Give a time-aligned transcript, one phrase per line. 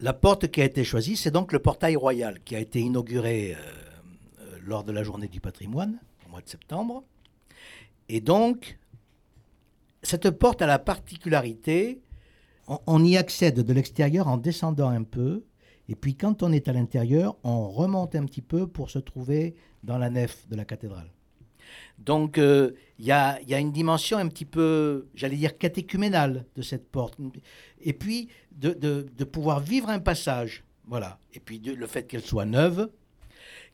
[0.00, 3.54] la porte qui a été choisie, c'est donc le portail royal qui a été inauguré
[3.54, 3.56] euh,
[4.40, 7.04] euh, lors de la journée du patrimoine, au mois de septembre.
[8.08, 8.78] Et donc,
[10.02, 12.00] cette porte a la particularité,
[12.68, 15.44] on, on y accède de l'extérieur en descendant un peu,
[15.88, 19.56] et puis quand on est à l'intérieur, on remonte un petit peu pour se trouver
[19.82, 21.10] dans la nef de la cathédrale.
[21.98, 26.88] Donc, euh, il y, a, une dimension un petit peu, j'allais dire, catéchuménale de cette
[26.90, 27.16] porte.
[27.80, 30.64] Et puis, de, pouvoir vivre un passage.
[30.86, 31.18] Voilà.
[31.34, 32.90] Et puis, le fait qu'elle soit neuve,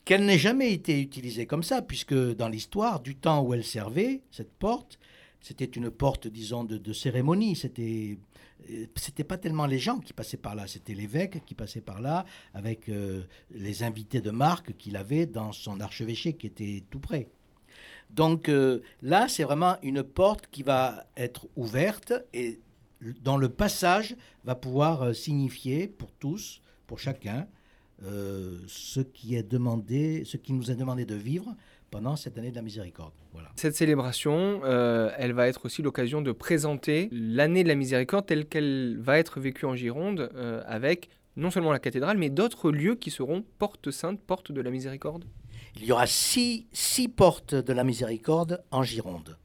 [0.05, 4.21] qu'elle n'ait jamais été utilisée comme ça, puisque dans l'histoire, du temps où elle servait,
[4.31, 4.99] cette porte,
[5.41, 7.55] c'était une porte, disons, de, cérémonie.
[7.55, 8.17] C'était
[8.95, 12.25] c'était pas tellement les gens qui passaient par là, c'était l'évêque qui passait par là
[12.53, 17.27] avec euh, les invités de marque qu'il avait dans son archevêché qui était tout près.
[18.09, 22.59] Donc euh, là, c'est vraiment une porte qui va être ouverte et
[23.21, 27.47] dont le passage va pouvoir euh, signifier pour tous, pour chacun,
[28.03, 31.55] euh, ce qui est demandé, ce qui nous est demandé de vivre
[31.91, 33.13] pendant cette année de la miséricorde.
[33.31, 33.49] Voilà.
[33.55, 38.97] Cette célébration, elle va être aussi l'occasion de présenter l'année de la miséricorde telle qu'elle
[38.99, 40.29] va être vécue en Gironde,
[40.65, 44.71] avec non seulement la cathédrale, mais d'autres lieux qui seront portes saintes, portes de la
[44.71, 45.25] miséricorde.
[45.77, 46.65] Il y aura six,
[47.15, 49.37] portes de la miséricorde en Gironde.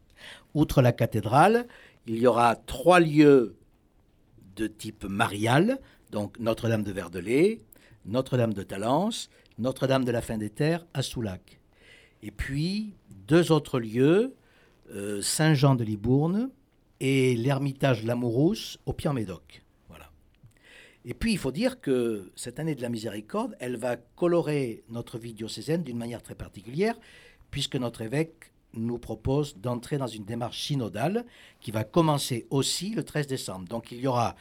[0.54, 1.66] Outre la cathédrale,
[2.06, 3.56] il y aura trois lieux
[4.56, 7.62] de type marial, donc Notre-Dame de Verdelais,
[8.06, 11.60] Notre-Dame de Talence, Notre-Dame de la Fin des Terres à Soulac.
[12.22, 12.94] Et puis
[13.26, 14.34] deux autres lieux,
[14.92, 16.50] euh, Saint-Jean de Libourne
[17.00, 19.62] et l'Ermitage de la Mourousse au Pied-en-Médoc.
[21.04, 25.18] Et puis il faut dire que cette année de la miséricorde, elle va colorer notre
[25.18, 26.98] vie diocésaine d'une manière très particulière,
[27.50, 31.24] puisque notre évêque nous propose d'entrer dans une démarche synodale
[31.60, 33.66] qui va commencer aussi le 13 décembre.
[33.66, 34.36] Donc il y aura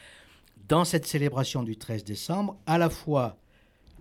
[0.68, 3.38] dans cette célébration du 13 décembre à la fois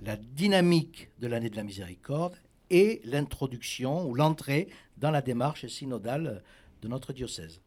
[0.04, 2.36] la dynamique de l'année de la miséricorde
[2.70, 6.44] et l'introduction ou l'entrée dans la démarche synodale
[6.82, 7.62] de notre diocèse.